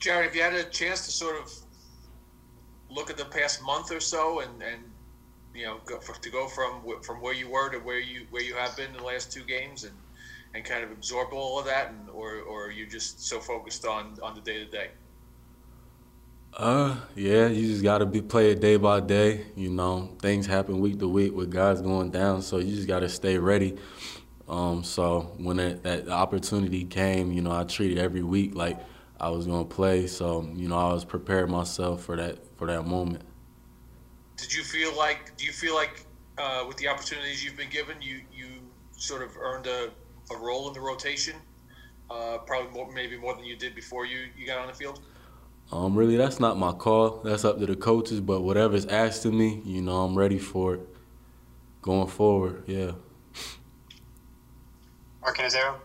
Jarren, 0.00 0.24
have 0.24 0.34
you 0.34 0.42
had 0.42 0.54
a 0.54 0.64
chance 0.64 1.04
to 1.04 1.10
sort 1.10 1.36
of 1.36 1.52
look 2.90 3.10
at 3.10 3.16
the 3.16 3.26
past 3.26 3.62
month 3.62 3.92
or 3.92 4.00
so, 4.00 4.40
and 4.40 4.62
and 4.62 4.82
you 5.54 5.66
know, 5.66 5.78
go, 5.84 5.98
for, 6.00 6.14
to 6.20 6.30
go 6.30 6.48
from 6.48 6.82
from 7.02 7.20
where 7.20 7.34
you 7.34 7.50
were 7.50 7.70
to 7.70 7.78
where 7.78 8.00
you 8.00 8.26
where 8.30 8.42
you 8.42 8.54
have 8.54 8.76
been 8.76 8.90
in 8.90 8.96
the 8.96 9.04
last 9.04 9.30
two 9.30 9.44
games, 9.44 9.84
and 9.84 9.94
and 10.54 10.64
kind 10.64 10.82
of 10.82 10.90
absorb 10.90 11.32
all 11.32 11.58
of 11.58 11.66
that, 11.66 11.90
and 11.90 12.08
or 12.10 12.40
or 12.40 12.66
are 12.66 12.70
you 12.70 12.86
just 12.86 13.20
so 13.26 13.40
focused 13.40 13.86
on 13.86 14.18
on 14.22 14.34
the 14.34 14.40
day 14.40 14.64
to 14.64 14.70
day? 14.70 14.88
Uh, 16.54 16.96
yeah, 17.14 17.46
you 17.46 17.68
just 17.68 17.82
gotta 17.82 18.06
be 18.06 18.22
play 18.22 18.50
it 18.50 18.60
day 18.60 18.76
by 18.76 19.00
day. 19.00 19.46
You 19.54 19.70
know, 19.70 20.16
things 20.20 20.46
happen 20.46 20.80
week 20.80 20.98
to 20.98 21.08
week 21.08 21.34
with 21.34 21.50
guys 21.50 21.80
going 21.80 22.10
down, 22.10 22.42
so 22.42 22.58
you 22.58 22.74
just 22.74 22.88
gotta 22.88 23.08
stay 23.08 23.38
ready. 23.38 23.76
Um, 24.48 24.82
so 24.82 25.32
when 25.36 25.58
that, 25.58 25.84
that 25.84 26.08
opportunity 26.08 26.84
came, 26.84 27.30
you 27.30 27.40
know, 27.40 27.52
I 27.52 27.62
treated 27.62 27.98
every 27.98 28.24
week 28.24 28.56
like 28.56 28.80
I 29.20 29.28
was 29.28 29.46
gonna 29.46 29.64
play. 29.64 30.06
So 30.06 30.48
you 30.54 30.68
know, 30.68 30.78
I 30.78 30.92
was 30.92 31.04
prepared 31.04 31.50
myself 31.50 32.02
for 32.02 32.16
that 32.16 32.38
for 32.56 32.66
that 32.66 32.86
moment. 32.86 33.22
Did 34.36 34.52
you 34.54 34.62
feel 34.62 34.96
like? 34.96 35.36
Do 35.36 35.44
you 35.44 35.52
feel 35.52 35.74
like 35.74 36.06
uh, 36.38 36.64
with 36.66 36.78
the 36.78 36.88
opportunities 36.88 37.44
you've 37.44 37.56
been 37.56 37.70
given, 37.70 38.00
you 38.00 38.22
you 38.32 38.46
sort 38.92 39.22
of 39.22 39.36
earned 39.36 39.66
a, 39.66 39.90
a 40.32 40.36
role 40.36 40.68
in 40.68 40.74
the 40.74 40.80
rotation? 40.80 41.36
Uh, 42.10 42.38
probably 42.38 42.72
more, 42.72 42.90
maybe 42.92 43.16
more 43.16 43.34
than 43.34 43.44
you 43.44 43.54
did 43.54 43.72
before 43.74 44.04
you, 44.04 44.26
you 44.36 44.44
got 44.44 44.58
on 44.58 44.66
the 44.66 44.74
field. 44.74 45.00
Um, 45.70 45.94
really, 45.94 46.16
that's 46.16 46.40
not 46.40 46.58
my 46.58 46.72
call. 46.72 47.20
That's 47.22 47.44
up 47.44 47.60
to 47.60 47.66
the 47.66 47.76
coaches. 47.76 48.20
But 48.20 48.40
whatever's 48.40 48.86
asked 48.86 49.24
of 49.26 49.32
me, 49.32 49.62
you 49.64 49.80
know, 49.80 50.04
I'm 50.04 50.18
ready 50.18 50.38
for 50.38 50.74
it. 50.74 50.80
Going 51.82 52.08
forward, 52.08 52.64
yeah. 52.66 52.92
Mark 55.22 55.38
Cannizzaro. 55.38 55.76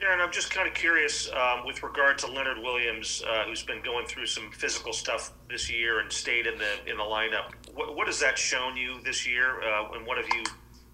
Jarren, 0.00 0.20
I'm 0.20 0.32
just 0.32 0.50
kind 0.50 0.66
of 0.66 0.74
curious 0.74 1.30
um, 1.30 1.64
with 1.64 1.82
regard 1.82 2.18
to 2.18 2.26
Leonard 2.26 2.58
Williams, 2.58 3.22
uh, 3.28 3.44
who's 3.44 3.62
been 3.62 3.82
going 3.82 4.06
through 4.06 4.26
some 4.26 4.50
physical 4.50 4.92
stuff 4.92 5.32
this 5.48 5.70
year 5.70 6.00
and 6.00 6.10
stayed 6.10 6.46
in 6.46 6.58
the 6.58 6.90
in 6.90 6.96
the 6.96 7.02
lineup. 7.02 7.52
What, 7.74 7.96
what 7.96 8.06
has 8.08 8.18
that 8.20 8.36
shown 8.36 8.76
you 8.76 9.00
this 9.04 9.26
year, 9.26 9.62
uh, 9.62 9.92
and 9.92 10.06
what 10.06 10.18
have 10.18 10.26
you 10.34 10.42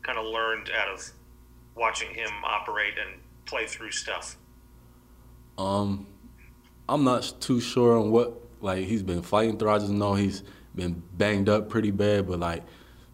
kind 0.03 0.19
of 0.19 0.27
learned 0.27 0.71
out 0.79 0.89
of 0.89 1.11
watching 1.75 2.15
him 2.15 2.31
operate 2.45 2.95
and 2.99 3.21
play 3.47 3.67
through 3.67 3.91
stuff? 3.91 4.37
Um, 5.57 6.07
I'm 6.89 7.05
not 7.05 7.33
too 7.41 7.61
sure 7.61 7.99
on 7.99 8.11
what 8.11 8.41
like 8.61 8.85
he's 8.85 9.03
been 9.03 9.23
fighting 9.23 9.59
through. 9.59 9.71
I 9.71 9.79
just 9.79 9.93
know 9.93 10.15
he's 10.15 10.43
been 10.75 11.03
banged 11.17 11.49
up 11.49 11.71
pretty 11.71 11.91
bad, 11.91 12.29
but 12.29 12.39
like 12.39 12.65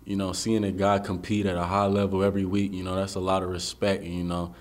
you 0.05 0.17
know, 0.17 0.33
seeing 0.33 0.63
a 0.65 0.71
guy 0.73 0.99
compete 1.01 1.47
at 1.47 1.57
a 1.57 1.65
high 1.65 1.87
level 1.87 2.23
every 2.23 2.45
week, 2.45 2.73
you 2.73 2.85
know, 2.85 2.95
that's 2.95 3.17
a 3.17 3.21
lot 3.21 3.43
of 3.43 3.49
respect. 3.51 4.05
You 4.05 4.23
know, 4.23 4.55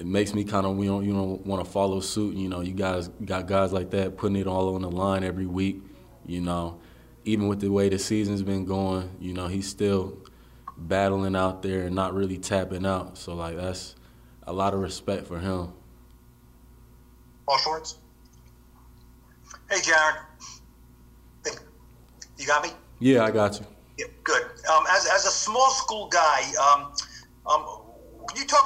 it 0.00 0.06
makes 0.06 0.32
me 0.32 0.44
kind 0.44 0.64
of 0.64 0.78
you 0.78 0.86
know 0.86 1.00
you 1.00 1.12
know 1.12 1.40
want 1.44 1.62
to 1.62 1.70
follow 1.70 2.00
suit. 2.00 2.34
You 2.34 2.48
know, 2.48 2.62
you 2.62 2.72
guys 2.72 3.08
got 3.08 3.46
guys 3.46 3.70
like 3.70 3.90
that 3.90 4.16
putting 4.16 4.36
it 4.36 4.46
all 4.46 4.74
on 4.74 4.80
the 4.80 4.90
line 4.90 5.22
every 5.22 5.44
week. 5.44 5.82
You 6.24 6.40
know, 6.40 6.80
even 7.26 7.48
with 7.48 7.60
the 7.60 7.68
way 7.68 7.90
the 7.90 7.98
season's 7.98 8.42
been 8.42 8.64
going, 8.64 9.10
you 9.20 9.34
know, 9.34 9.46
he's 9.46 9.68
still 9.68 10.16
battling 10.78 11.36
out 11.36 11.60
there 11.60 11.82
and 11.82 11.94
not 11.94 12.14
really 12.14 12.38
tapping 12.38 12.86
out. 12.86 13.18
So 13.18 13.34
like 13.34 13.56
that's 13.56 13.94
a 14.44 14.52
lot 14.54 14.72
of 14.72 14.80
respect 14.80 15.26
for 15.26 15.38
him. 15.38 15.74
Paul 17.46 17.58
Schwartz. 17.58 17.98
Hey, 19.68 19.80
Jarren. 19.80 20.16
You 22.38 22.46
got 22.46 22.64
me? 22.64 22.70
Yeah, 23.00 23.24
I 23.24 23.30
got 23.30 23.60
you. 23.60 23.66
Yeah, 23.98 24.06
good. 24.24 24.42
Um, 24.72 24.84
as, 24.88 25.06
as 25.12 25.26
a 25.26 25.30
small 25.30 25.68
school 25.70 26.08
guy, 26.08 26.40
um, 26.58 26.92
um, 27.46 27.66
can 28.28 28.40
you 28.40 28.46
talk 28.46 28.59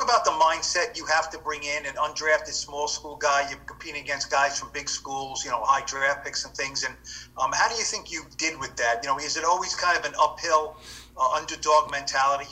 mindset 0.64 0.96
you 0.96 1.04
have 1.06 1.30
to 1.30 1.38
bring 1.38 1.62
in 1.62 1.86
an 1.86 1.94
undrafted 1.94 2.48
small 2.48 2.88
school 2.88 3.16
guy? 3.16 3.46
You're 3.48 3.58
competing 3.60 4.02
against 4.02 4.30
guys 4.30 4.58
from 4.58 4.70
big 4.72 4.88
schools, 4.88 5.44
you 5.44 5.50
know, 5.50 5.62
high 5.62 5.84
draft 5.86 6.24
picks 6.24 6.44
and 6.44 6.54
things. 6.54 6.84
And 6.84 6.94
um, 7.38 7.50
how 7.52 7.68
do 7.68 7.74
you 7.74 7.82
think 7.82 8.10
you 8.10 8.24
did 8.36 8.58
with 8.58 8.74
that? 8.76 9.00
You 9.02 9.10
know, 9.10 9.18
is 9.18 9.36
it 9.36 9.44
always 9.44 9.74
kind 9.74 9.98
of 9.98 10.04
an 10.04 10.14
uphill 10.20 10.76
uh, 11.16 11.30
underdog 11.32 11.90
mentality? 11.90 12.50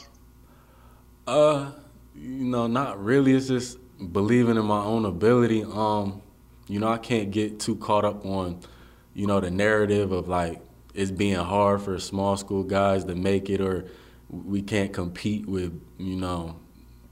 Uh, 1.26 1.72
you 2.14 2.44
know, 2.44 2.66
not 2.66 3.02
really. 3.02 3.34
It's 3.34 3.48
just 3.48 3.78
believing 4.12 4.56
in 4.56 4.64
my 4.64 4.82
own 4.82 5.04
ability. 5.04 5.64
Um, 5.64 6.22
you 6.68 6.80
know, 6.80 6.88
I 6.88 6.98
can't 6.98 7.30
get 7.30 7.60
too 7.60 7.76
caught 7.76 8.04
up 8.04 8.24
on, 8.24 8.60
you 9.14 9.26
know, 9.26 9.40
the 9.40 9.50
narrative 9.50 10.12
of 10.12 10.28
like 10.28 10.60
it's 10.94 11.10
being 11.10 11.36
hard 11.36 11.82
for 11.82 11.98
small 11.98 12.36
school 12.36 12.64
guys 12.64 13.04
to 13.04 13.14
make 13.14 13.48
it 13.48 13.60
or 13.60 13.86
we 14.28 14.62
can't 14.62 14.92
compete 14.92 15.46
with, 15.46 15.78
you 15.98 16.16
know, 16.16 16.56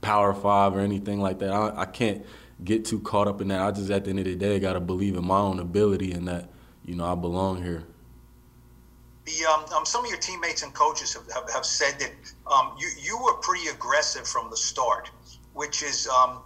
Power 0.01 0.33
Five 0.33 0.75
or 0.75 0.79
anything 0.79 1.19
like 1.21 1.39
that. 1.39 1.51
I, 1.51 1.81
I 1.81 1.85
can't 1.85 2.25
get 2.63 2.85
too 2.85 2.99
caught 2.99 3.27
up 3.27 3.41
in 3.41 3.47
that. 3.47 3.61
I 3.61 3.71
just, 3.71 3.89
at 3.89 4.03
the 4.03 4.09
end 4.09 4.19
of 4.19 4.25
the 4.25 4.35
day, 4.35 4.59
got 4.59 4.73
to 4.73 4.79
believe 4.79 5.15
in 5.15 5.25
my 5.25 5.39
own 5.39 5.59
ability 5.59 6.11
and 6.11 6.27
that, 6.27 6.49
you 6.85 6.95
know, 6.95 7.05
I 7.05 7.15
belong 7.15 7.63
here. 7.63 7.83
The, 9.25 9.45
um, 9.45 9.65
um, 9.75 9.85
some 9.85 10.03
of 10.03 10.09
your 10.09 10.19
teammates 10.19 10.63
and 10.63 10.73
coaches 10.73 11.13
have, 11.13 11.31
have, 11.31 11.49
have 11.51 11.65
said 11.65 11.99
that 11.99 12.11
um, 12.51 12.75
you, 12.79 12.89
you 12.99 13.17
were 13.23 13.33
pretty 13.35 13.67
aggressive 13.67 14.27
from 14.27 14.49
the 14.49 14.57
start, 14.57 15.11
which 15.53 15.83
is 15.83 16.07
um, 16.07 16.39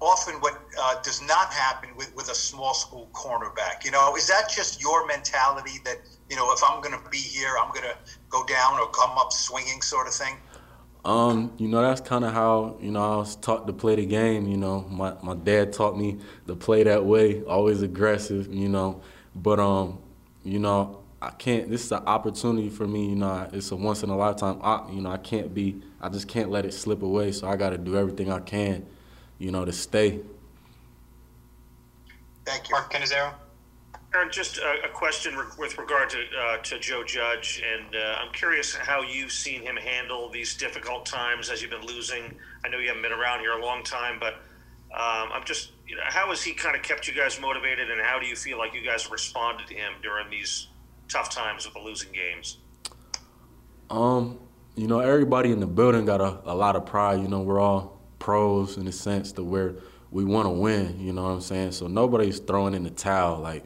often 0.00 0.34
what 0.40 0.60
uh, 0.80 1.02
does 1.02 1.20
not 1.22 1.52
happen 1.52 1.90
with, 1.96 2.14
with 2.16 2.30
a 2.30 2.34
small 2.34 2.74
school 2.74 3.08
cornerback. 3.12 3.84
You 3.84 3.90
know, 3.90 4.16
is 4.16 4.26
that 4.28 4.50
just 4.50 4.80
your 4.80 5.06
mentality 5.06 5.80
that, 5.84 5.98
you 6.30 6.36
know, 6.36 6.50
if 6.52 6.60
I'm 6.66 6.80
going 6.80 6.98
to 6.98 7.10
be 7.10 7.18
here, 7.18 7.56
I'm 7.60 7.68
going 7.72 7.84
to 7.84 7.96
go 8.30 8.44
down 8.46 8.78
or 8.80 8.88
come 8.88 9.16
up 9.18 9.32
swinging 9.32 9.82
sort 9.82 10.06
of 10.06 10.14
thing? 10.14 10.36
Um, 11.04 11.52
you 11.58 11.68
know, 11.68 11.82
that's 11.82 12.00
kind 12.00 12.24
of 12.24 12.32
how, 12.32 12.78
you 12.80 12.90
know, 12.90 13.14
I 13.14 13.16
was 13.16 13.36
taught 13.36 13.66
to 13.66 13.72
play 13.74 13.96
the 13.96 14.06
game, 14.06 14.48
you 14.48 14.56
know. 14.56 14.86
My 14.90 15.14
my 15.22 15.34
dad 15.34 15.72
taught 15.72 15.98
me 15.98 16.18
to 16.46 16.56
play 16.56 16.82
that 16.84 17.04
way, 17.04 17.42
always 17.42 17.82
aggressive, 17.82 18.52
you 18.52 18.68
know. 18.68 19.02
But 19.34 19.60
um, 19.60 19.98
you 20.44 20.58
know, 20.58 21.04
I 21.20 21.30
can't 21.30 21.70
this 21.70 21.84
is 21.84 21.92
an 21.92 22.02
opportunity 22.06 22.68
for 22.68 22.86
me, 22.86 23.08
you 23.08 23.16
know, 23.16 23.48
it's 23.52 23.70
a 23.70 23.76
once 23.76 24.02
in 24.02 24.10
a 24.10 24.16
lifetime 24.16 24.60
I, 24.62 24.90
you 24.92 25.00
know, 25.00 25.10
I 25.10 25.16
can't 25.16 25.54
be 25.54 25.82
I 26.00 26.10
just 26.10 26.28
can't 26.28 26.50
let 26.50 26.66
it 26.66 26.72
slip 26.74 27.02
away, 27.02 27.32
so 27.32 27.48
I 27.48 27.56
got 27.56 27.70
to 27.70 27.78
do 27.78 27.96
everything 27.96 28.30
I 28.30 28.40
can, 28.40 28.86
you 29.38 29.50
know, 29.50 29.64
to 29.64 29.72
stay. 29.72 30.20
Thank 32.44 32.68
you. 32.68 32.74
Mark 32.76 32.92
Cannizzaro. 32.92 33.32
Jarren, 34.14 34.30
just 34.30 34.58
a, 34.58 34.84
a 34.84 34.88
question 34.88 35.36
re- 35.36 35.46
with 35.58 35.76
regard 35.78 36.10
to 36.10 36.18
uh, 36.18 36.58
to 36.58 36.78
Joe 36.78 37.02
Judge, 37.04 37.62
and 37.64 37.94
uh, 37.94 38.18
I'm 38.20 38.32
curious 38.32 38.74
how 38.74 39.02
you've 39.02 39.32
seen 39.32 39.62
him 39.62 39.76
handle 39.76 40.28
these 40.28 40.54
difficult 40.56 41.06
times 41.06 41.50
as 41.50 41.60
you've 41.60 41.70
been 41.70 41.86
losing. 41.86 42.34
I 42.64 42.68
know 42.68 42.78
you 42.78 42.88
haven't 42.88 43.02
been 43.02 43.12
around 43.12 43.40
here 43.40 43.52
a 43.52 43.64
long 43.64 43.82
time, 43.82 44.18
but 44.20 44.34
um, 44.92 45.30
I'm 45.32 45.44
just, 45.44 45.72
you 45.88 45.96
know, 45.96 46.02
how 46.06 46.28
has 46.28 46.42
he 46.42 46.52
kind 46.52 46.76
of 46.76 46.82
kept 46.82 47.08
you 47.08 47.14
guys 47.14 47.40
motivated, 47.40 47.90
and 47.90 48.00
how 48.00 48.20
do 48.20 48.26
you 48.26 48.36
feel 48.36 48.58
like 48.58 48.74
you 48.74 48.84
guys 48.84 49.10
responded 49.10 49.66
to 49.66 49.74
him 49.74 49.94
during 50.02 50.30
these 50.30 50.68
tough 51.08 51.30
times 51.30 51.64
with 51.64 51.74
the 51.74 51.80
losing 51.80 52.12
games? 52.12 52.58
Um, 53.90 54.38
you 54.76 54.86
know, 54.86 55.00
everybody 55.00 55.50
in 55.50 55.60
the 55.60 55.66
building 55.66 56.04
got 56.04 56.20
a, 56.20 56.38
a 56.44 56.54
lot 56.54 56.76
of 56.76 56.86
pride. 56.86 57.20
You 57.20 57.28
know, 57.28 57.40
we're 57.40 57.60
all 57.60 58.00
pros 58.18 58.76
in 58.76 58.84
the 58.84 58.92
sense 58.92 59.32
that 59.32 59.44
we're 59.44 59.74
we 60.10 60.24
want 60.24 60.46
to 60.46 60.50
win. 60.50 61.00
You 61.00 61.12
know 61.12 61.24
what 61.24 61.30
I'm 61.30 61.40
saying? 61.40 61.72
So 61.72 61.88
nobody's 61.88 62.38
throwing 62.38 62.74
in 62.74 62.84
the 62.84 62.90
towel. 62.90 63.40
Like, 63.40 63.64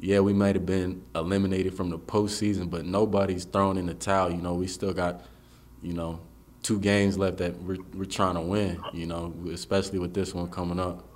yeah, 0.00 0.20
we 0.20 0.32
might 0.32 0.54
have 0.54 0.64
been 0.64 1.02
eliminated 1.14 1.74
from 1.74 1.90
the 1.90 1.98
postseason, 1.98 2.70
but 2.70 2.86
nobody's 2.86 3.44
thrown 3.44 3.76
in 3.76 3.86
the 3.86 3.94
towel. 3.94 4.30
You 4.30 4.38
know, 4.38 4.54
we 4.54 4.66
still 4.66 4.94
got, 4.94 5.22
you 5.82 5.92
know, 5.92 6.20
two 6.62 6.80
games 6.80 7.18
left 7.18 7.36
that 7.38 7.60
we're 7.62 7.78
we're 7.94 8.06
trying 8.06 8.34
to 8.34 8.40
win. 8.40 8.80
You 8.94 9.06
know, 9.06 9.34
especially 9.52 9.98
with 9.98 10.14
this 10.14 10.34
one 10.34 10.48
coming 10.48 10.80
up. 10.80 11.06